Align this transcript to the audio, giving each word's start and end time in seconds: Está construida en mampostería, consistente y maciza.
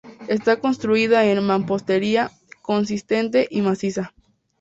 Está 0.27 0.59
construida 0.59 1.23
en 1.25 1.45
mampostería, 1.45 2.31
consistente 2.63 3.47
y 3.51 3.61
maciza. 3.61 4.15